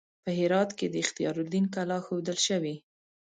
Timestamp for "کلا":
1.75-1.97